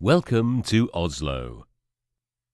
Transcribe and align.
Welcome 0.00 0.62
to 0.64 0.90
Oslo. 0.92 1.64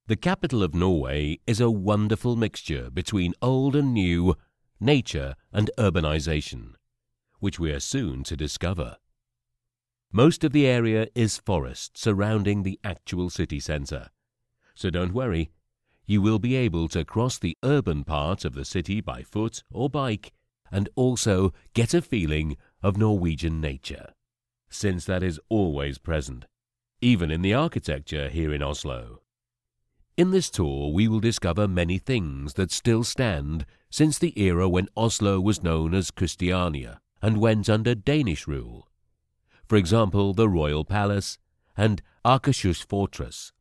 The 0.07 0.15
capital 0.15 0.63
of 0.63 0.77
Norway 0.77 1.41
is 1.45 1.61
a 1.61 1.73
wonderful 1.73 2.37
mixture 2.37 2.89
between 2.89 3.35
old 3.43 3.75
and 3.75 3.93
new, 3.93 4.37
nature 4.79 5.35
and 5.53 5.69
urbanization, 5.77 6.75
which 7.41 7.59
we 7.59 7.73
are 7.73 7.81
soon 7.81 8.23
to 8.25 8.37
discover. 8.37 8.97
Most 10.13 10.45
of 10.45 10.53
the 10.53 10.69
area 10.69 11.09
is 11.17 11.39
forest 11.39 11.99
surrounding 11.99 12.63
the 12.63 12.79
actual 12.85 13.29
city 13.29 13.59
center, 13.59 14.11
so 14.77 14.89
don't 14.89 15.13
worry, 15.13 15.51
you 16.07 16.23
will 16.23 16.39
be 16.39 16.55
able 16.55 16.87
to 16.91 17.05
cross 17.05 17.41
the 17.41 17.59
urban 17.65 18.05
part 18.05 18.45
of 18.45 18.55
the 18.55 18.65
city 18.65 19.01
by 19.01 19.25
foot 19.25 19.65
or 19.73 19.91
bike 19.91 20.33
and 20.71 20.89
also 20.95 21.53
get 21.75 21.93
a 21.93 22.03
feeling 22.03 22.57
of 22.85 22.97
Norwegian 22.97 23.61
nature, 23.61 24.13
since 24.71 25.05
that 25.07 25.25
is 25.25 25.41
always 25.49 25.99
present 25.99 26.47
even 27.03 27.33
in 27.33 27.43
the 27.43 27.53
architecture 27.53 28.29
here 28.29 28.55
in 28.55 28.63
Oslo. 28.63 29.21
In 30.17 30.31
this 30.31 30.49
tour, 30.49 30.93
we 30.93 31.09
will 31.09 31.19
discover 31.21 31.67
many 31.67 31.99
things 31.99 32.55
that 32.55 32.71
still 32.71 33.03
stand 33.03 33.67
since 33.91 34.19
the 34.19 34.41
era 34.41 34.69
when 34.69 34.89
Oslo 34.97 35.41
was 35.41 35.65
known 35.65 35.95
as 35.95 36.13
Christiania 36.13 37.01
and 37.21 37.39
went 37.39 37.69
under 37.69 37.97
Danish 37.97 38.47
rule. 38.47 38.89
For 39.67 39.77
example, 39.77 40.33
the 40.33 40.49
Royal 40.49 40.85
Palace 40.85 41.39
and 41.77 42.03
Akershus 42.25 42.85
Fortress. 42.85 43.53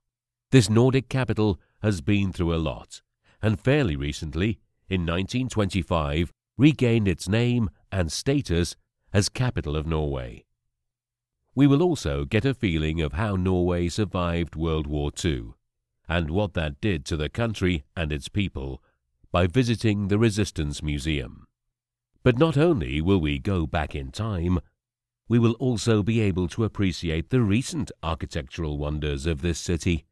This 0.51 0.69
Nordic 0.69 1.09
capital 1.09 1.59
has 1.81 2.01
been 2.01 2.31
through 2.31 2.53
a 2.53 2.57
lot, 2.57 3.01
and 3.41 3.59
fairly 3.59 3.95
recently, 3.95 4.59
in 4.87 5.01
1925, 5.01 6.31
regained 6.57 7.07
its 7.07 7.27
name 7.27 7.69
and 7.91 8.11
status 8.11 8.75
as 9.11 9.29
capital 9.29 9.75
of 9.75 9.87
Norway. 9.87 10.45
We 11.53 11.67
will 11.67 11.83
also 11.83 12.23
get 12.23 12.45
a 12.45 12.53
feeling 12.53 13.01
of 13.01 13.13
how 13.13 13.35
Norway 13.35 13.89
survived 13.89 14.55
World 14.55 14.87
War 14.87 15.11
II 15.23 15.51
and 16.07 16.31
what 16.31 16.53
that 16.53 16.79
did 16.79 17.05
to 17.05 17.17
the 17.17 17.29
country 17.29 17.83
and 17.95 18.11
its 18.11 18.29
people 18.29 18.81
by 19.31 19.47
visiting 19.47 20.07
the 20.07 20.17
Resistance 20.17 20.81
Museum. 20.81 21.47
But 22.23 22.37
not 22.37 22.57
only 22.57 23.01
will 23.01 23.19
we 23.19 23.37
go 23.39 23.65
back 23.65 23.95
in 23.95 24.11
time, 24.11 24.59
we 25.27 25.39
will 25.39 25.53
also 25.53 26.03
be 26.03 26.21
able 26.21 26.47
to 26.49 26.63
appreciate 26.63 27.29
the 27.29 27.41
recent 27.41 27.91
architectural 28.03 28.77
wonders 28.77 29.25
of 29.25 29.41
this 29.41 29.59
city. 29.59 30.05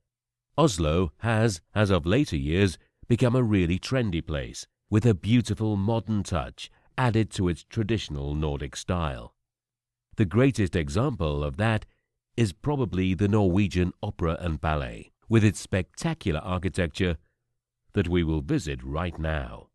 Oslo 0.58 1.12
has, 1.20 1.62
as 1.74 1.90
of 1.90 2.06
later 2.06 2.38
years, 2.38 2.78
become 3.08 3.36
a 3.36 3.44
really 3.44 3.80
trendy 3.80 4.26
place 4.26 4.68
with 4.90 5.06
a 5.06 5.14
beautiful 5.14 5.78
modern 5.78 6.24
touch 6.24 6.70
added 6.98 7.30
to 7.32 7.48
its 7.48 7.64
traditional 7.64 8.36
Nordic 8.36 8.76
style. 8.76 9.34
The 10.20 10.26
greatest 10.26 10.76
example 10.76 11.46
of 11.46 11.56
that 11.56 11.86
is 12.36 12.52
probably 12.52 13.14
the 13.14 13.30
Norwegian 13.30 13.94
Opera 14.04 14.36
and 14.42 14.60
Ballet, 14.60 15.14
with 15.30 15.46
its 15.46 15.62
spectacular 15.62 16.42
architecture 16.42 17.16
that 17.94 18.10
we 18.10 18.26
will 18.26 18.42
visit 18.42 18.84
right 18.84 19.18
now. 19.18 19.69